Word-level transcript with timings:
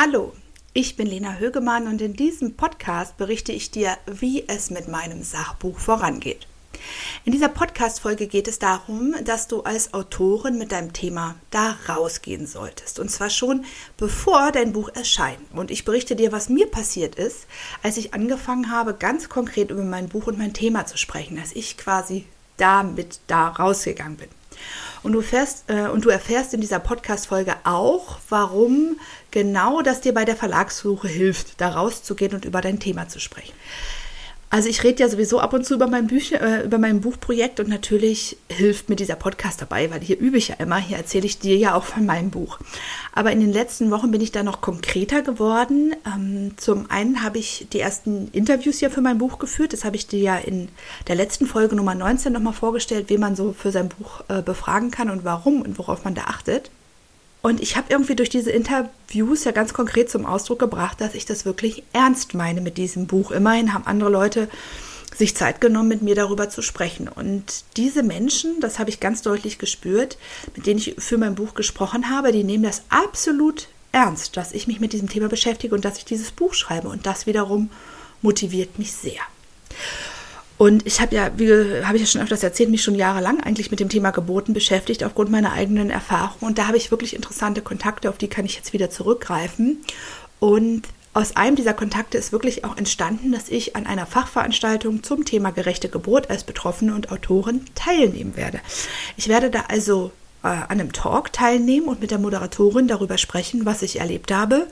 Hallo, 0.00 0.32
ich 0.74 0.94
bin 0.94 1.08
Lena 1.08 1.38
Högemann 1.38 1.88
und 1.88 2.00
in 2.00 2.14
diesem 2.14 2.54
Podcast 2.54 3.16
berichte 3.16 3.50
ich 3.50 3.72
dir, 3.72 3.96
wie 4.06 4.46
es 4.46 4.70
mit 4.70 4.86
meinem 4.86 5.24
Sachbuch 5.24 5.76
vorangeht. 5.76 6.46
In 7.24 7.32
dieser 7.32 7.48
Podcast-Folge 7.48 8.28
geht 8.28 8.46
es 8.46 8.60
darum, 8.60 9.16
dass 9.24 9.48
du 9.48 9.62
als 9.62 9.94
Autorin 9.94 10.56
mit 10.56 10.70
deinem 10.70 10.92
Thema 10.92 11.34
da 11.50 11.76
rausgehen 11.88 12.46
solltest. 12.46 13.00
Und 13.00 13.10
zwar 13.10 13.28
schon 13.28 13.64
bevor 13.96 14.52
dein 14.52 14.72
Buch 14.72 14.88
erscheint. 14.90 15.40
Und 15.52 15.72
ich 15.72 15.84
berichte 15.84 16.14
dir, 16.14 16.30
was 16.30 16.48
mir 16.48 16.70
passiert 16.70 17.16
ist, 17.16 17.48
als 17.82 17.96
ich 17.96 18.14
angefangen 18.14 18.70
habe, 18.70 18.94
ganz 18.94 19.28
konkret 19.28 19.72
über 19.72 19.82
mein 19.82 20.08
Buch 20.08 20.28
und 20.28 20.38
mein 20.38 20.52
Thema 20.52 20.86
zu 20.86 20.96
sprechen, 20.96 21.40
als 21.40 21.56
ich 21.56 21.76
quasi 21.76 22.24
damit 22.56 23.18
da 23.26 23.48
rausgegangen 23.48 24.16
bin. 24.16 24.37
Und 25.08 25.14
du, 25.14 25.22
fährst, 25.22 25.64
äh, 25.68 25.88
und 25.88 26.04
du 26.04 26.10
erfährst 26.10 26.52
in 26.52 26.60
dieser 26.60 26.80
Podcast-Folge 26.80 27.54
auch, 27.64 28.18
warum 28.28 28.98
genau 29.30 29.80
das 29.80 30.02
dir 30.02 30.12
bei 30.12 30.26
der 30.26 30.36
Verlagssuche 30.36 31.08
hilft, 31.08 31.62
da 31.62 31.70
rauszugehen 31.70 32.34
und 32.34 32.44
über 32.44 32.60
dein 32.60 32.78
Thema 32.78 33.08
zu 33.08 33.18
sprechen. 33.18 33.54
Also 34.50 34.70
ich 34.70 34.82
rede 34.82 35.02
ja 35.02 35.08
sowieso 35.08 35.40
ab 35.40 35.52
und 35.52 35.66
zu 35.66 35.74
über 35.74 35.88
mein, 35.88 36.06
Bücher, 36.06 36.40
äh, 36.40 36.64
über 36.64 36.78
mein 36.78 37.02
Buchprojekt 37.02 37.60
und 37.60 37.68
natürlich 37.68 38.38
hilft 38.48 38.88
mir 38.88 38.96
dieser 38.96 39.16
Podcast 39.16 39.60
dabei, 39.60 39.90
weil 39.90 40.00
hier 40.00 40.18
übe 40.18 40.38
ich 40.38 40.48
ja 40.48 40.54
immer, 40.54 40.78
hier 40.78 40.96
erzähle 40.96 41.26
ich 41.26 41.38
dir 41.38 41.56
ja 41.56 41.74
auch 41.74 41.84
von 41.84 42.06
meinem 42.06 42.30
Buch. 42.30 42.58
Aber 43.12 43.30
in 43.30 43.40
den 43.40 43.52
letzten 43.52 43.90
Wochen 43.90 44.10
bin 44.10 44.22
ich 44.22 44.32
da 44.32 44.42
noch 44.42 44.62
konkreter 44.62 45.20
geworden. 45.20 45.94
Ähm, 46.06 46.52
zum 46.56 46.90
einen 46.90 47.22
habe 47.22 47.38
ich 47.38 47.66
die 47.74 47.80
ersten 47.80 48.28
Interviews 48.32 48.80
ja 48.80 48.88
für 48.88 49.02
mein 49.02 49.18
Buch 49.18 49.38
geführt. 49.38 49.74
Das 49.74 49.84
habe 49.84 49.96
ich 49.96 50.06
dir 50.06 50.20
ja 50.20 50.36
in 50.36 50.70
der 51.08 51.16
letzten 51.16 51.46
Folge 51.46 51.76
Nummer 51.76 51.94
19 51.94 52.32
nochmal 52.32 52.54
vorgestellt, 52.54 53.10
wie 53.10 53.18
man 53.18 53.36
so 53.36 53.52
für 53.52 53.70
sein 53.70 53.90
Buch 53.90 54.22
äh, 54.28 54.40
befragen 54.40 54.90
kann 54.90 55.10
und 55.10 55.24
warum 55.24 55.60
und 55.60 55.76
worauf 55.78 56.04
man 56.04 56.14
da 56.14 56.22
achtet. 56.22 56.70
Und 57.40 57.60
ich 57.60 57.76
habe 57.76 57.86
irgendwie 57.90 58.16
durch 58.16 58.30
diese 58.30 58.50
Interviews 58.50 59.44
ja 59.44 59.52
ganz 59.52 59.72
konkret 59.72 60.10
zum 60.10 60.26
Ausdruck 60.26 60.58
gebracht, 60.58 61.00
dass 61.00 61.14
ich 61.14 61.24
das 61.24 61.44
wirklich 61.44 61.84
ernst 61.92 62.34
meine 62.34 62.60
mit 62.60 62.78
diesem 62.78 63.06
Buch. 63.06 63.30
Immerhin 63.30 63.72
haben 63.72 63.86
andere 63.86 64.10
Leute 64.10 64.48
sich 65.16 65.36
Zeit 65.36 65.60
genommen, 65.60 65.88
mit 65.88 66.02
mir 66.02 66.14
darüber 66.14 66.50
zu 66.50 66.62
sprechen. 66.62 67.08
Und 67.08 67.64
diese 67.76 68.02
Menschen, 68.02 68.60
das 68.60 68.78
habe 68.78 68.90
ich 68.90 69.00
ganz 69.00 69.22
deutlich 69.22 69.58
gespürt, 69.58 70.18
mit 70.54 70.66
denen 70.66 70.78
ich 70.78 70.96
für 70.98 71.18
mein 71.18 71.34
Buch 71.34 71.54
gesprochen 71.54 72.10
habe, 72.10 72.32
die 72.32 72.44
nehmen 72.44 72.64
das 72.64 72.82
absolut 72.88 73.68
ernst, 73.92 74.36
dass 74.36 74.52
ich 74.52 74.66
mich 74.66 74.80
mit 74.80 74.92
diesem 74.92 75.08
Thema 75.08 75.28
beschäftige 75.28 75.74
und 75.74 75.84
dass 75.84 75.98
ich 75.98 76.04
dieses 76.04 76.30
Buch 76.30 76.54
schreibe. 76.54 76.88
Und 76.88 77.06
das 77.06 77.26
wiederum 77.26 77.70
motiviert 78.22 78.78
mich 78.78 78.92
sehr. 78.92 79.20
Und 80.58 80.86
ich 80.86 81.00
habe 81.00 81.14
ja, 81.14 81.30
wie 81.36 81.50
habe 81.84 81.96
ich 81.96 82.02
ja 82.02 82.06
schon 82.06 82.20
öfters 82.20 82.42
erzählt, 82.42 82.68
mich 82.68 82.82
schon 82.82 82.96
jahrelang 82.96 83.40
eigentlich 83.40 83.70
mit 83.70 83.78
dem 83.78 83.88
Thema 83.88 84.10
Geburten 84.10 84.54
beschäftigt, 84.54 85.04
aufgrund 85.04 85.30
meiner 85.30 85.52
eigenen 85.52 85.88
Erfahrung. 85.88 86.36
Und 86.40 86.58
da 86.58 86.66
habe 86.66 86.76
ich 86.76 86.90
wirklich 86.90 87.14
interessante 87.14 87.62
Kontakte, 87.62 88.10
auf 88.10 88.18
die 88.18 88.28
kann 88.28 88.44
ich 88.44 88.56
jetzt 88.56 88.72
wieder 88.72 88.90
zurückgreifen. 88.90 89.78
Und 90.40 90.82
aus 91.14 91.36
einem 91.36 91.56
dieser 91.56 91.74
Kontakte 91.74 92.18
ist 92.18 92.32
wirklich 92.32 92.64
auch 92.64 92.76
entstanden, 92.76 93.32
dass 93.32 93.48
ich 93.48 93.76
an 93.76 93.86
einer 93.86 94.06
Fachveranstaltung 94.06 95.02
zum 95.02 95.24
Thema 95.24 95.52
gerechte 95.52 95.88
Geburt 95.88 96.28
als 96.28 96.44
Betroffene 96.44 96.94
und 96.94 97.12
Autorin 97.12 97.64
teilnehmen 97.74 98.36
werde. 98.36 98.60
Ich 99.16 99.28
werde 99.28 99.50
da 99.50 99.64
also 99.68 100.10
an 100.42 100.64
einem 100.68 100.92
Talk 100.92 101.32
teilnehmen 101.32 101.88
und 101.88 102.00
mit 102.00 102.10
der 102.10 102.18
Moderatorin 102.18 102.88
darüber 102.88 103.18
sprechen, 103.18 103.66
was 103.66 103.82
ich 103.82 104.00
erlebt 104.00 104.32
habe, 104.32 104.66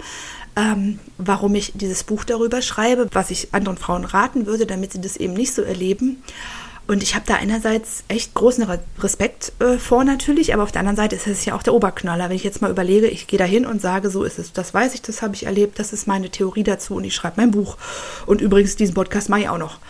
ähm, 0.56 0.98
warum 1.18 1.54
ich 1.54 1.72
dieses 1.74 2.04
Buch 2.04 2.24
darüber 2.24 2.62
schreibe, 2.62 3.08
was 3.12 3.30
ich 3.30 3.52
anderen 3.52 3.78
Frauen 3.78 4.04
raten 4.04 4.46
würde, 4.46 4.66
damit 4.66 4.92
sie 4.92 5.00
das 5.00 5.16
eben 5.16 5.34
nicht 5.34 5.54
so 5.54 5.62
erleben. 5.62 6.22
Und 6.88 7.02
ich 7.02 7.16
habe 7.16 7.24
da 7.26 7.34
einerseits 7.34 8.04
echt 8.06 8.32
großen 8.34 8.64
Respekt 9.00 9.52
äh, 9.60 9.76
vor 9.76 10.04
natürlich, 10.04 10.54
aber 10.54 10.62
auf 10.62 10.70
der 10.70 10.80
anderen 10.80 10.96
Seite 10.96 11.16
ist 11.16 11.26
es 11.26 11.44
ja 11.44 11.56
auch 11.56 11.64
der 11.64 11.74
Oberknaller. 11.74 12.28
Wenn 12.28 12.36
ich 12.36 12.44
jetzt 12.44 12.62
mal 12.62 12.70
überlege, 12.70 13.08
ich 13.08 13.26
gehe 13.26 13.40
da 13.40 13.44
hin 13.44 13.66
und 13.66 13.82
sage, 13.82 14.08
so 14.08 14.22
ist 14.22 14.38
es, 14.38 14.52
das 14.52 14.72
weiß 14.72 14.94
ich, 14.94 15.02
das 15.02 15.20
habe 15.20 15.34
ich 15.34 15.46
erlebt, 15.46 15.80
das 15.80 15.92
ist 15.92 16.06
meine 16.06 16.30
Theorie 16.30 16.62
dazu 16.62 16.94
und 16.94 17.04
ich 17.04 17.14
schreibe 17.14 17.40
mein 17.40 17.50
Buch. 17.50 17.76
Und 18.24 18.40
übrigens, 18.40 18.76
diesen 18.76 18.94
Podcast 18.94 19.28
mache 19.28 19.40
ich 19.40 19.48
auch 19.48 19.58
noch. 19.58 19.80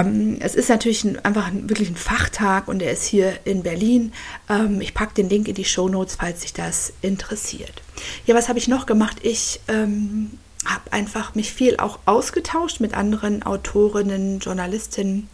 Ähm, 0.00 0.36
es 0.40 0.54
ist 0.54 0.68
natürlich 0.68 1.04
ein, 1.04 1.24
einfach 1.24 1.48
ein, 1.48 1.68
wirklich 1.68 1.88
ein 1.88 1.96
Fachtag 1.96 2.68
und 2.68 2.82
er 2.82 2.92
ist 2.92 3.04
hier 3.04 3.38
in 3.44 3.62
Berlin. 3.62 4.12
Ähm, 4.48 4.80
ich 4.80 4.94
packe 4.94 5.14
den 5.14 5.28
Link 5.28 5.48
in 5.48 5.54
die 5.54 5.64
Show 5.64 5.88
Notes, 5.88 6.16
falls 6.16 6.42
sich 6.42 6.52
das 6.52 6.92
interessiert. 7.02 7.82
Ja, 8.26 8.34
was 8.34 8.48
habe 8.48 8.58
ich 8.58 8.68
noch 8.68 8.86
gemacht? 8.86 9.18
Ich 9.22 9.60
ähm, 9.68 10.38
habe 10.64 10.92
einfach 10.92 11.34
mich 11.34 11.52
viel 11.52 11.76
auch 11.78 11.98
ausgetauscht 12.04 12.80
mit 12.80 12.94
anderen 12.94 13.42
Autorinnen, 13.42 14.40
Journalistinnen. 14.40 15.28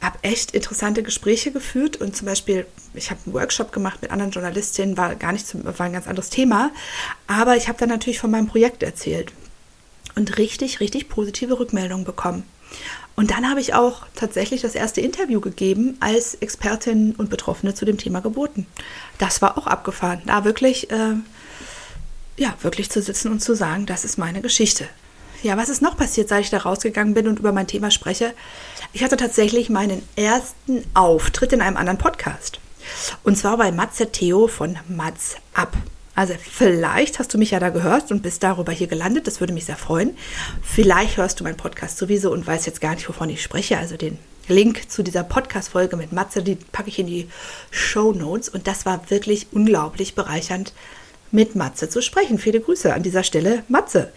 Habe 0.00 0.18
echt 0.22 0.52
interessante 0.52 1.02
Gespräche 1.02 1.52
geführt 1.52 1.98
und 1.98 2.16
zum 2.16 2.26
Beispiel, 2.26 2.66
ich 2.94 3.10
habe 3.10 3.20
einen 3.26 3.34
Workshop 3.34 3.70
gemacht 3.70 4.00
mit 4.00 4.10
anderen 4.10 4.32
Journalistinnen, 4.32 4.96
war 4.96 5.14
gar 5.14 5.32
nicht 5.32 5.46
war 5.62 5.86
ein 5.86 5.92
ganz 5.92 6.06
anderes 6.06 6.30
Thema, 6.30 6.70
aber 7.26 7.56
ich 7.56 7.68
habe 7.68 7.78
dann 7.78 7.90
natürlich 7.90 8.18
von 8.18 8.30
meinem 8.30 8.46
Projekt 8.46 8.82
erzählt 8.82 9.32
und 10.14 10.38
richtig, 10.38 10.80
richtig 10.80 11.10
positive 11.10 11.58
Rückmeldungen 11.58 12.06
bekommen. 12.06 12.44
Und 13.16 13.30
dann 13.32 13.48
habe 13.50 13.60
ich 13.60 13.74
auch 13.74 14.06
tatsächlich 14.14 14.62
das 14.62 14.74
erste 14.74 15.00
Interview 15.00 15.40
gegeben 15.40 15.96
als 16.00 16.34
Expertin 16.36 17.14
und 17.16 17.28
Betroffene 17.28 17.74
zu 17.74 17.84
dem 17.84 17.98
Thema 17.98 18.20
Geburten. 18.20 18.66
Das 19.18 19.42
war 19.42 19.58
auch 19.58 19.66
abgefahren. 19.66 20.22
Da 20.26 20.44
wirklich, 20.44 20.90
äh, 20.90 21.14
ja, 22.36 22.54
wirklich 22.62 22.90
zu 22.90 23.02
sitzen 23.02 23.30
und 23.30 23.40
zu 23.40 23.54
sagen, 23.54 23.84
das 23.84 24.04
ist 24.04 24.16
meine 24.16 24.40
Geschichte. 24.40 24.88
Ja, 25.42 25.56
was 25.56 25.68
ist 25.68 25.82
noch 25.82 25.96
passiert, 25.96 26.28
seit 26.28 26.44
ich 26.44 26.50
da 26.50 26.58
rausgegangen 26.58 27.14
bin 27.14 27.28
und 27.28 27.38
über 27.38 27.52
mein 27.52 27.66
Thema 27.66 27.90
spreche? 27.90 28.34
Ich 28.92 29.02
hatte 29.02 29.16
tatsächlich 29.16 29.70
meinen 29.70 30.02
ersten 30.16 30.84
Auftritt 30.94 31.52
in 31.52 31.60
einem 31.60 31.76
anderen 31.76 31.98
Podcast. 31.98 32.58
Und 33.22 33.36
zwar 33.36 33.56
bei 33.56 33.72
Matze 33.72 34.10
Theo 34.10 34.48
von 34.48 34.78
Mats 34.88 35.36
Ab. 35.54 35.76
Also 36.20 36.34
vielleicht 36.38 37.18
hast 37.18 37.32
du 37.32 37.38
mich 37.38 37.52
ja 37.52 37.60
da 37.60 37.70
gehört 37.70 38.10
und 38.10 38.22
bist 38.22 38.42
darüber 38.42 38.72
hier 38.72 38.88
gelandet. 38.88 39.26
Das 39.26 39.40
würde 39.40 39.54
mich 39.54 39.64
sehr 39.64 39.78
freuen. 39.78 40.18
Vielleicht 40.60 41.16
hörst 41.16 41.40
du 41.40 41.44
meinen 41.44 41.56
Podcast 41.56 41.96
sowieso 41.96 42.30
und 42.30 42.46
weißt 42.46 42.66
jetzt 42.66 42.82
gar 42.82 42.94
nicht, 42.94 43.08
wovon 43.08 43.30
ich 43.30 43.42
spreche. 43.42 43.78
Also 43.78 43.96
den 43.96 44.18
Link 44.46 44.90
zu 44.90 45.02
dieser 45.02 45.22
Podcast-Folge 45.22 45.96
mit 45.96 46.12
Matze, 46.12 46.42
die 46.42 46.56
packe 46.56 46.90
ich 46.90 46.98
in 46.98 47.06
die 47.06 47.30
Show 47.70 48.12
Notes. 48.12 48.50
Und 48.50 48.66
das 48.66 48.84
war 48.84 49.08
wirklich 49.08 49.46
unglaublich 49.52 50.14
bereichernd, 50.14 50.74
mit 51.30 51.56
Matze 51.56 51.88
zu 51.88 52.02
sprechen. 52.02 52.38
Viele 52.38 52.60
Grüße 52.60 52.92
an 52.92 53.02
dieser 53.02 53.22
Stelle, 53.22 53.62
Matze. 53.68 54.12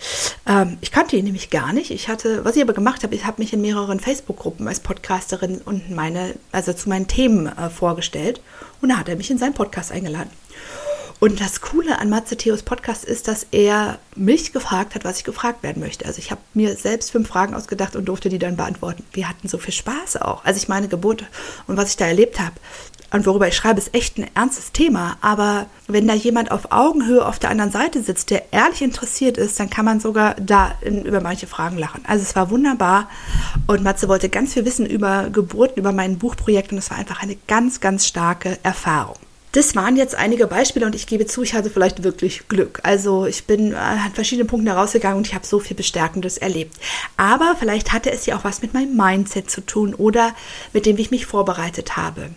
Ähm, 0.46 0.78
ich 0.82 0.92
kannte 0.92 1.16
ihn 1.16 1.24
nämlich 1.24 1.52
gar 1.52 1.72
nicht. 1.72 1.90
Ich 1.90 2.10
hatte, 2.10 2.44
was 2.44 2.58
ich 2.58 2.62
aber 2.62 2.74
gemacht 2.74 3.04
habe, 3.04 3.16
ich 3.16 3.26
habe 3.26 3.42
mich 3.42 3.54
in 3.54 3.62
mehreren 3.62 4.02
Facebook-Gruppen 4.02 4.68
als 4.68 4.82
Podcasterin 4.82 5.62
und 5.64 5.90
meine, 5.90 6.34
also 6.52 6.74
zu 6.74 6.90
meinen 6.90 7.08
Themen 7.08 7.48
äh, 7.48 7.70
vorgestellt. 7.70 8.42
Und 8.82 8.90
da 8.90 8.98
hat 8.98 9.08
er 9.08 9.16
mich 9.16 9.32
in 9.32 9.38
seinen 9.38 9.54
Podcast 9.54 9.94
eingeladen. 9.94 10.32
Und 11.24 11.40
das 11.40 11.62
Coole 11.62 12.00
an 12.00 12.10
Matze 12.10 12.36
Theos 12.36 12.64
Podcast 12.64 13.06
ist, 13.06 13.30
dass 13.30 13.48
er 13.52 13.98
mich 14.14 14.52
gefragt 14.52 14.94
hat, 14.94 15.06
was 15.06 15.20
ich 15.20 15.24
gefragt 15.24 15.64
werden 15.64 15.82
möchte. 15.82 16.06
Also 16.06 16.20
ich 16.20 16.32
habe 16.32 16.42
mir 16.54 16.76
selbst 16.76 17.12
fünf 17.12 17.30
Fragen 17.30 17.54
ausgedacht 17.56 17.96
und 17.96 18.04
durfte 18.04 18.28
die 18.28 18.40
dann 18.40 18.58
beantworten. 18.58 19.06
Wir 19.14 19.30
hatten 19.30 19.48
so 19.48 19.58
viel 19.58 19.74
Spaß 19.74 20.18
auch. 20.18 20.44
Also 20.44 20.58
ich 20.58 20.68
meine 20.68 20.90
Geburt 20.90 21.24
und 21.66 21.78
was 21.78 21.92
ich 21.92 21.96
da 21.96 22.08
erlebt 22.08 22.42
habe 22.42 22.56
und 23.12 23.26
worüber 23.26 23.48
ich 23.48 23.56
schreibe, 23.56 23.80
ist 23.80 23.96
echt 23.96 24.18
ein 24.18 24.30
ernstes 24.36 24.74
Thema. 24.74 25.16
Aber 25.22 25.68
wenn 25.88 26.10
da 26.10 26.14
jemand 26.14 26.52
auf 26.52 26.74
Augenhöhe 26.74 27.26
auf 27.26 27.40
der 27.40 27.52
anderen 27.52 27.72
Seite 27.72 28.04
sitzt, 28.04 28.30
der 28.30 28.52
ehrlich 28.52 28.82
interessiert 28.82 29.38
ist, 29.38 29.58
dann 29.62 29.70
kann 29.70 29.86
man 29.86 30.02
sogar 30.02 30.36
da 30.42 30.74
in, 30.82 31.06
über 31.06 31.22
manche 31.22 31.48
Fragen 31.48 31.78
lachen. 31.78 32.04
Also 32.06 32.24
es 32.24 32.36
war 32.36 32.50
wunderbar. 32.50 33.10
Und 33.68 33.82
Matze 33.82 34.10
wollte 34.10 34.28
ganz 34.28 34.56
viel 34.56 34.66
wissen 34.66 34.86
über 34.86 35.30
Geburten, 35.30 35.80
über 35.80 35.94
mein 35.94 36.18
Buchprojekt. 36.18 36.74
Und 36.74 36.80
es 36.80 36.90
war 36.90 36.98
einfach 36.98 37.24
eine 37.24 37.38
ganz, 37.48 37.80
ganz 37.80 38.06
starke 38.06 38.60
Erfahrung. 38.62 39.16
Das 39.54 39.76
waren 39.76 39.96
jetzt 39.96 40.16
einige 40.16 40.48
Beispiele 40.48 40.88
und 40.88 40.96
ich 40.96 41.06
gebe 41.06 41.28
zu, 41.28 41.44
ich 41.44 41.54
hatte 41.54 41.70
vielleicht 41.70 42.04
wirklich 42.04 42.48
Glück. 42.48 42.80
Also 42.82 43.28
ich 43.28 43.46
bin 43.46 43.76
an 43.76 44.12
verschiedenen 44.12 44.48
Punkten 44.48 44.68
herausgegangen 44.68 45.18
und 45.18 45.28
ich 45.28 45.36
habe 45.36 45.46
so 45.46 45.60
viel 45.60 45.78
Bestärkendes 45.78 46.40
erlebt. 46.40 46.76
Aber 47.18 47.56
vielleicht 47.60 47.94
hatte 47.94 48.12
es 48.12 48.26
ja 48.26 48.36
auch 48.36 48.44
was 48.44 48.64
mit 48.64 48.74
meinem 48.74 48.98
Mindset 48.98 49.52
zu 49.52 49.62
tun 49.62 49.94
oder 49.94 50.36
mit 50.74 50.88
dem, 50.88 50.98
wie 50.98 51.04
ich 51.04 51.12
mich 51.12 51.28
vorbereitet 51.28 51.98
habe. 51.98 52.32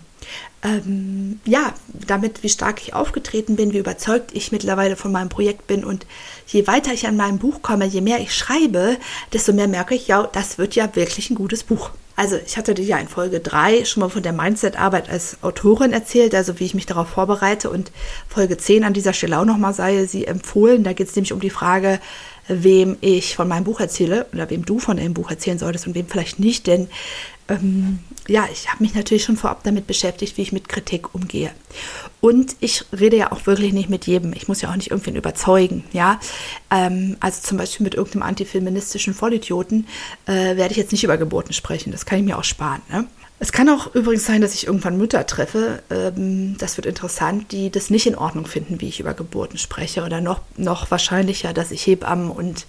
Ähm, 0.62 1.40
ja, 1.46 1.72
damit, 2.06 2.42
wie 2.42 2.50
stark 2.50 2.82
ich 2.82 2.92
aufgetreten 2.92 3.56
bin, 3.56 3.72
wie 3.72 3.78
überzeugt 3.78 4.32
ich 4.34 4.52
mittlerweile 4.52 4.96
von 4.96 5.10
meinem 5.10 5.30
Projekt 5.30 5.66
bin 5.66 5.84
und 5.84 6.04
je 6.46 6.66
weiter 6.66 6.92
ich 6.92 7.06
an 7.06 7.16
meinem 7.16 7.38
Buch 7.38 7.62
komme, 7.62 7.86
je 7.86 8.02
mehr 8.02 8.20
ich 8.20 8.34
schreibe, 8.34 8.98
desto 9.32 9.54
mehr 9.54 9.68
merke 9.68 9.94
ich, 9.94 10.06
ja, 10.06 10.24
das 10.24 10.58
wird 10.58 10.74
ja 10.74 10.94
wirklich 10.94 11.30
ein 11.30 11.34
gutes 11.36 11.62
Buch. 11.62 11.92
Also 12.16 12.38
ich 12.44 12.56
hatte 12.56 12.72
dir 12.72 12.84
ja 12.84 12.96
in 12.96 13.08
Folge 13.08 13.40
3 13.40 13.84
schon 13.84 14.00
mal 14.00 14.08
von 14.08 14.22
der 14.22 14.32
Mindset-Arbeit 14.32 15.10
als 15.10 15.36
Autorin 15.42 15.92
erzählt, 15.92 16.34
also 16.34 16.58
wie 16.58 16.64
ich 16.64 16.74
mich 16.74 16.86
darauf 16.86 17.08
vorbereite 17.08 17.68
und 17.68 17.92
Folge 18.26 18.56
10 18.56 18.84
an 18.84 18.94
dieser 18.94 19.12
Stelle 19.12 19.38
auch 19.38 19.44
nochmal 19.44 19.74
sei 19.74 20.06
sie 20.06 20.26
empfohlen. 20.26 20.82
Da 20.82 20.94
geht 20.94 21.08
es 21.08 21.14
nämlich 21.14 21.34
um 21.34 21.40
die 21.40 21.50
Frage, 21.50 22.00
wem 22.48 22.96
ich 23.00 23.36
von 23.36 23.48
meinem 23.48 23.64
Buch 23.64 23.80
erzähle 23.80 24.26
oder 24.32 24.48
wem 24.50 24.64
du 24.64 24.78
von 24.78 24.96
deinem 24.96 25.14
Buch 25.14 25.30
erzählen 25.30 25.58
solltest 25.58 25.86
und 25.86 25.94
wem 25.94 26.06
vielleicht 26.06 26.38
nicht, 26.38 26.66
denn 26.66 26.88
ähm, 27.48 28.00
ja, 28.26 28.46
ich 28.50 28.68
habe 28.68 28.82
mich 28.82 28.94
natürlich 28.94 29.24
schon 29.24 29.36
vorab 29.36 29.62
damit 29.62 29.86
beschäftigt, 29.86 30.36
wie 30.36 30.42
ich 30.42 30.52
mit 30.52 30.68
Kritik 30.68 31.14
umgehe. 31.14 31.52
Und 32.20 32.56
ich 32.60 32.84
rede 32.92 33.16
ja 33.16 33.30
auch 33.30 33.46
wirklich 33.46 33.72
nicht 33.72 33.88
mit 33.88 34.06
jedem. 34.06 34.32
Ich 34.32 34.48
muss 34.48 34.62
ja 34.62 34.70
auch 34.70 34.76
nicht 34.76 34.90
irgendwen 34.90 35.14
überzeugen, 35.14 35.84
ja. 35.92 36.18
Ähm, 36.70 37.16
also 37.20 37.42
zum 37.42 37.58
Beispiel 37.58 37.84
mit 37.84 37.94
irgendeinem 37.94 38.24
antifeministischen 38.24 39.14
Vollidioten 39.14 39.86
äh, 40.26 40.56
werde 40.56 40.72
ich 40.72 40.76
jetzt 40.76 40.92
nicht 40.92 41.04
über 41.04 41.18
Geburten 41.18 41.52
sprechen. 41.52 41.92
Das 41.92 42.04
kann 42.04 42.18
ich 42.18 42.24
mir 42.24 42.36
auch 42.36 42.44
sparen. 42.44 42.82
Ne? 42.90 43.06
Es 43.38 43.52
kann 43.52 43.68
auch 43.68 43.94
übrigens 43.94 44.24
sein, 44.24 44.40
dass 44.40 44.54
ich 44.54 44.66
irgendwann 44.66 44.96
Mütter 44.96 45.26
treffe, 45.26 45.82
ähm, 45.90 46.56
das 46.58 46.76
wird 46.78 46.86
interessant, 46.86 47.52
die 47.52 47.70
das 47.70 47.90
nicht 47.90 48.06
in 48.06 48.14
Ordnung 48.14 48.46
finden, 48.46 48.80
wie 48.80 48.88
ich 48.88 49.00
über 49.00 49.12
Geburten 49.12 49.58
spreche. 49.58 50.04
Oder 50.04 50.20
noch, 50.20 50.40
noch 50.56 50.90
wahrscheinlicher, 50.90 51.52
dass 51.52 51.70
ich 51.70 51.86
Hebammen 51.86 52.30
und 52.30 52.66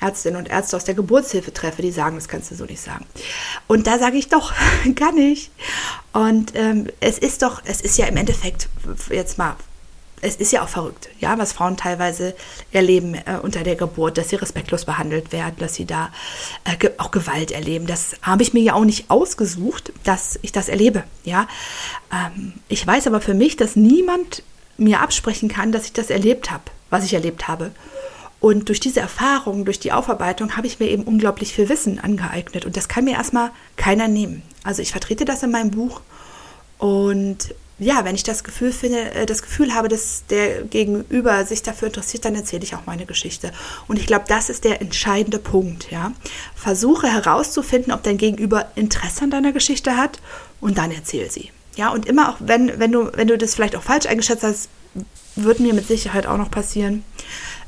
Ärztinnen 0.00 0.38
und 0.38 0.48
Ärzte 0.48 0.76
aus 0.76 0.84
der 0.84 0.94
Geburtshilfe 0.94 1.52
treffe, 1.52 1.82
die 1.82 1.90
sagen, 1.90 2.16
das 2.16 2.28
kannst 2.28 2.50
du 2.50 2.54
so 2.54 2.64
nicht 2.64 2.80
sagen. 2.80 3.06
Und 3.66 3.86
da 3.86 3.98
sage 3.98 4.16
ich 4.16 4.28
doch, 4.28 4.52
kann 4.96 5.16
ich. 5.16 5.50
Und 6.12 6.52
ähm, 6.54 6.88
es 7.00 7.18
ist 7.18 7.42
doch, 7.42 7.62
es 7.64 7.80
ist 7.80 7.98
ja 7.98 8.06
im 8.06 8.16
Endeffekt 8.16 8.68
jetzt 9.10 9.38
mal 9.38 9.56
es 10.22 10.36
ist 10.36 10.52
ja 10.52 10.62
auch 10.62 10.68
verrückt, 10.68 11.08
ja, 11.18 11.38
was 11.38 11.52
Frauen 11.52 11.76
teilweise 11.76 12.34
erleben 12.72 13.14
äh, 13.14 13.38
unter 13.42 13.62
der 13.62 13.76
Geburt, 13.76 14.18
dass 14.18 14.28
sie 14.28 14.36
respektlos 14.36 14.84
behandelt 14.84 15.32
werden, 15.32 15.56
dass 15.58 15.74
sie 15.74 15.86
da 15.86 16.10
äh, 16.64 16.76
ge 16.76 16.90
auch 16.98 17.10
Gewalt 17.10 17.50
erleben. 17.50 17.86
Das 17.86 18.16
habe 18.22 18.42
ich 18.42 18.52
mir 18.52 18.62
ja 18.62 18.74
auch 18.74 18.84
nicht 18.84 19.10
ausgesucht, 19.10 19.92
dass 20.04 20.38
ich 20.42 20.52
das 20.52 20.68
erlebe, 20.68 21.04
ja. 21.24 21.48
Ähm, 22.12 22.54
ich 22.68 22.86
weiß 22.86 23.06
aber 23.06 23.20
für 23.20 23.34
mich, 23.34 23.56
dass 23.56 23.76
niemand 23.76 24.42
mir 24.76 25.00
absprechen 25.00 25.48
kann, 25.48 25.72
dass 25.72 25.86
ich 25.86 25.92
das 25.92 26.10
erlebt 26.10 26.50
habe, 26.50 26.64
was 26.90 27.04
ich 27.04 27.14
erlebt 27.14 27.48
habe. 27.48 27.70
Und 28.40 28.70
durch 28.70 28.80
diese 28.80 29.00
Erfahrung, 29.00 29.66
durch 29.66 29.78
die 29.78 29.92
Aufarbeitung 29.92 30.56
habe 30.56 30.66
ich 30.66 30.80
mir 30.80 30.88
eben 30.88 31.02
unglaublich 31.02 31.52
viel 31.52 31.68
Wissen 31.68 31.98
angeeignet. 31.98 32.64
Und 32.64 32.76
das 32.76 32.88
kann 32.88 33.04
mir 33.04 33.12
erstmal 33.12 33.50
keiner 33.76 34.08
nehmen. 34.08 34.42
Also 34.64 34.80
ich 34.80 34.92
vertrete 34.92 35.26
das 35.26 35.42
in 35.42 35.50
meinem 35.50 35.70
Buch 35.70 36.00
und 36.78 37.54
ja, 37.80 38.04
wenn 38.04 38.14
ich 38.14 38.22
das 38.22 38.44
Gefühl 38.44 38.72
finde, 38.72 39.10
äh, 39.12 39.26
das 39.26 39.42
Gefühl 39.42 39.74
habe, 39.74 39.88
dass 39.88 40.24
der 40.28 40.62
Gegenüber 40.62 41.44
sich 41.46 41.62
dafür 41.62 41.88
interessiert, 41.88 42.24
dann 42.24 42.34
erzähle 42.34 42.62
ich 42.62 42.74
auch 42.74 42.86
meine 42.86 43.06
Geschichte. 43.06 43.52
Und 43.88 43.98
ich 43.98 44.06
glaube, 44.06 44.26
das 44.28 44.50
ist 44.50 44.64
der 44.64 44.80
entscheidende 44.80 45.38
Punkt, 45.38 45.90
ja. 45.90 46.12
Versuche 46.54 47.08
herauszufinden, 47.08 47.92
ob 47.92 48.02
dein 48.02 48.18
Gegenüber 48.18 48.70
Interesse 48.74 49.24
an 49.24 49.30
deiner 49.30 49.52
Geschichte 49.52 49.96
hat 49.96 50.20
und 50.60 50.78
dann 50.78 50.90
erzähl 50.92 51.30
sie. 51.30 51.50
Ja, 51.76 51.88
und 51.90 52.06
immer 52.06 52.30
auch, 52.30 52.36
wenn, 52.40 52.78
wenn 52.78 52.92
du, 52.92 53.10
wenn 53.14 53.28
du 53.28 53.38
das 53.38 53.54
vielleicht 53.54 53.76
auch 53.76 53.82
falsch 53.82 54.06
eingeschätzt 54.06 54.42
hast, 54.42 54.68
wird 55.36 55.60
mir 55.60 55.72
mit 55.72 55.86
Sicherheit 55.86 56.26
auch 56.26 56.36
noch 56.36 56.50
passieren 56.50 57.04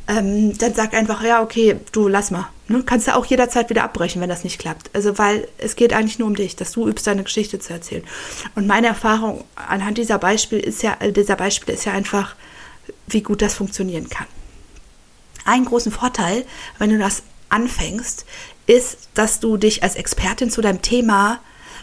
ähm, 0.09 0.57
dann 0.59 0.75
sag 0.75 0.95
einfach, 0.95 1.23
ja, 1.23 1.43
okay, 1.43 1.77
du 1.93 2.09
lass 2.09 2.31
mal. 2.31 2.49
Ne? 2.69 2.83
Kannst 2.85 3.07
du 3.07 3.15
auch 3.15 3.27
jederzeit 3.27 3.71
wieder 3.71 3.85
abbrechen, 3.85 4.21
wenn 4.21 4.29
das 4.29 4.45
nicht 4.45 4.59
klappt. 4.59 4.91
Also, 4.95 5.19
weil 5.19 5.49
es 5.59 5.77
geht 5.77 5.93
eigentlich 5.93 6.19
nur 6.19 6.29
um 6.29 6.35
dich, 6.35 6.57
dass 6.57 6.73
du 6.73 6.89
übst, 6.89 7.07
deine 7.07 7.23
Geschichte 7.23 7.59
zu 7.59 7.73
erzählen. 7.73 8.03
Und 8.55 8.67
meine 8.67 8.89
Erfahrung 8.89 9.45
anhand 9.55 9.99
dieser 9.99 10.19
Beispiel 10.19 10.59
ist 10.59 10.83
ja, 10.83 10.97
äh, 11.01 11.13
dieser 11.13 11.37
Beispiele 11.37 11.77
ist 11.77 11.85
ja 11.85 11.93
einfach, 11.93 12.35
wie 13.07 13.23
gut 13.23 13.43
das 13.43 13.55
funktionieren 13.55 14.09
kann. 14.09 14.27
Einen 15.45 15.65
großen 15.65 15.93
Vorteil, 15.93 16.45
wenn 16.79 16.91
du 16.91 16.99
das 16.99 17.23
anfängst, 17.49 18.25
ist, 18.67 19.09
dass 19.15 19.41
du 19.41 19.57
dich 19.57 19.83
als 19.83 19.97
Expertin 19.97 20.51
zu 20.51 20.61
deinem 20.61 20.83
Thema 20.83 21.41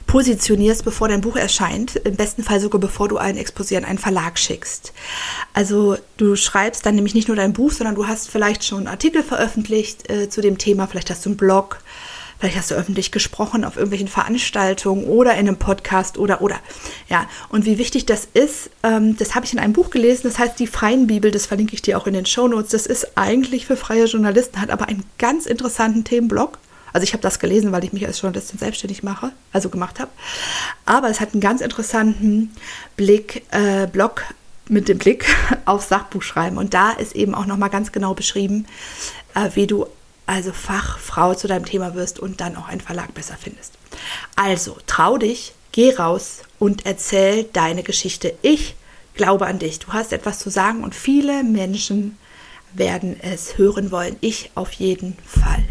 positionierst, 0.10 0.86
bevor 0.86 1.08
dein 1.08 1.22
Buch 1.22 1.36
erscheint, 1.36 1.98
im 1.98 2.16
besten 2.16 2.42
Fall 2.42 2.60
sogar 2.60 2.82
bevor 2.82 3.08
du 3.08 3.18
ein 3.18 3.38
Exposé 3.38 3.78
an 3.78 3.86
einen 3.86 4.00
Verlag 4.00 4.40
schickst. 4.40 4.92
Also 5.54 5.98
du 6.18 6.36
schreibst 6.36 6.84
dann 6.84 6.96
nämlich 6.96 7.14
nicht 7.14 7.28
nur 7.28 7.38
dein 7.38 7.54
Buch, 7.54 7.72
sondern 7.72 7.94
du 7.94 8.08
hast 8.08 8.28
vielleicht 8.28 8.64
schon 8.64 8.88
Artikel 8.88 9.22
veröffentlicht 9.22 10.10
äh, 10.10 10.28
zu 10.28 10.42
dem 10.42 10.58
Thema, 10.58 10.88
vielleicht 10.88 11.12
hast 11.12 11.28
du 11.28 11.30
einen 11.30 11.38
Blog, 11.38 11.84
vielleicht 12.40 12.58
hast 12.58 12.72
du 12.72 12.76
öffentlich 12.76 13.12
gesprochen 13.12 13.64
auf 13.64 13.76
irgendwelchen 13.76 14.08
Veranstaltungen 14.08 15.04
oder 15.04 15.34
in 15.34 15.48
einem 15.48 15.58
Podcast 15.58 16.18
oder 16.18 16.42
oder. 16.42 16.56
Ja, 17.08 17.30
und 17.50 17.66
wie 17.66 17.78
wichtig 17.78 18.08
das 18.08 18.28
ist, 18.34 18.72
ähm, 18.82 19.16
das 19.16 19.36
habe 19.36 19.46
ich 19.46 19.54
in 19.54 19.60
einem 19.60 19.74
Buch 19.74 19.92
gelesen, 19.92 20.22
das 20.24 20.40
heißt 20.40 20.58
die 20.60 20.66
Freien 20.66 21.06
Bibel, 21.06 21.30
das 21.30 21.46
verlinke 21.46 21.76
ich 21.76 21.84
dir 21.84 22.00
auch 22.00 22.08
in 22.08 22.16
den 22.16 22.26
Show 22.26 22.48
Notes. 22.48 22.72
Das 22.72 22.88
ist 22.88 23.16
eigentlich 23.16 23.68
für 23.68 23.78
freie 23.78 24.06
Journalisten, 24.06 24.60
hat 24.60 24.72
aber 24.72 24.88
einen 24.88 25.04
ganz 25.20 25.46
interessanten 25.46 26.04
Themenblock 26.04 26.58
also 26.94 27.04
ich 27.04 27.14
habe 27.14 27.22
das 27.22 27.40
gelesen, 27.40 27.72
weil 27.72 27.84
ich 27.84 27.94
mich 27.94 28.06
als 28.06 28.22
Journalistin 28.22 28.60
selbstständig 28.60 29.04
mache, 29.04 29.32
also 29.52 29.70
gemacht 29.70 30.00
habe. 30.00 30.12
Aber 30.86 31.10
es 31.10 31.20
hat 31.20 31.34
einen 31.34 31.42
ganz 31.42 31.62
interessanten 31.62 32.52
Blick, 32.96 33.44
äh, 33.52 33.88
Blog 33.88 34.24
mit 34.68 34.88
dem 34.88 34.98
Blick 34.98 35.26
auf 35.66 35.84
Sachbuchschreiben. 35.84 36.58
Und 36.58 36.74
da 36.74 36.92
ist 36.92 37.16
eben 37.16 37.36
auch 37.36 37.46
nochmal 37.46 37.70
ganz 37.70 37.92
genau 37.92 38.14
beschrieben, 38.14 38.66
äh, 39.36 39.50
wie 39.56 39.68
du 39.68 39.88
also 40.26 40.52
Fachfrau 40.52 41.34
zu 41.34 41.48
deinem 41.48 41.66
Thema 41.66 41.96
wirst 41.96 42.20
und 42.20 42.40
dann 42.40 42.56
auch 42.56 42.68
einen 42.68 42.82
Verlag 42.82 43.14
besser 43.16 43.36
findest. 43.40 43.74
Also 44.36 44.78
trau 44.86 45.18
dich, 45.18 45.54
geh 45.72 45.96
raus 45.96 46.42
und 46.60 46.86
erzähl 46.86 47.46
deine 47.46 47.82
Geschichte. 47.82 48.36
Ich 48.44 48.76
glaube 49.16 49.48
an 49.48 49.60
dich. 49.60 49.80
Du 49.80 49.92
hast 49.92 50.14
etwas 50.14 50.40
zu 50.40 50.52
sagen 50.52 50.84
und 50.84 50.94
viele 50.94 51.44
Menschen 51.44 52.18
werden 52.74 53.20
es 53.20 53.58
hören 53.58 53.92
wollen. 53.92 54.18
Ich 54.22 54.52
auf 54.54 54.72
jeden 54.74 55.18
Fall. 55.26 55.64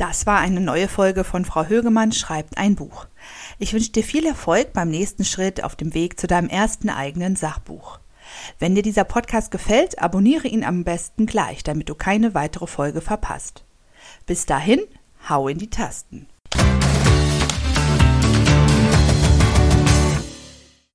Das 0.00 0.24
war 0.24 0.38
eine 0.38 0.62
neue 0.62 0.88
Folge 0.88 1.24
von 1.24 1.44
Frau 1.44 1.66
Högemann 1.66 2.12
schreibt 2.12 2.56
ein 2.56 2.74
Buch. 2.74 3.06
Ich 3.58 3.74
wünsche 3.74 3.92
dir 3.92 4.02
viel 4.02 4.24
Erfolg 4.24 4.72
beim 4.72 4.88
nächsten 4.88 5.26
Schritt 5.26 5.62
auf 5.62 5.76
dem 5.76 5.92
Weg 5.92 6.18
zu 6.18 6.26
deinem 6.26 6.48
ersten 6.48 6.88
eigenen 6.88 7.36
Sachbuch. 7.36 8.00
Wenn 8.58 8.74
dir 8.74 8.82
dieser 8.82 9.04
Podcast 9.04 9.50
gefällt, 9.50 9.98
abonniere 9.98 10.48
ihn 10.48 10.64
am 10.64 10.84
besten 10.84 11.26
gleich, 11.26 11.64
damit 11.64 11.90
du 11.90 11.94
keine 11.94 12.32
weitere 12.32 12.66
Folge 12.66 13.02
verpasst. 13.02 13.66
Bis 14.24 14.46
dahin, 14.46 14.80
hau 15.28 15.48
in 15.48 15.58
die 15.58 15.68
Tasten. 15.68 16.26